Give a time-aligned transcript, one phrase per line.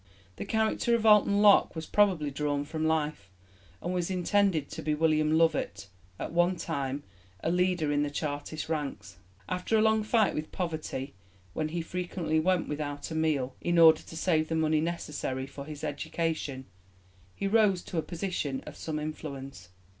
[0.37, 3.29] The character of Alton Locke was probably drawn from life,
[3.83, 7.03] and was intended to be William Lovett, at one time
[7.41, 9.17] a leader in the Chartist ranks.
[9.47, 11.13] After a long fight with poverty,
[11.53, 15.65] when he frequently went without a meal in order to save the money necessary for
[15.65, 16.65] his education,
[17.35, 19.69] he rose to a position of some influence.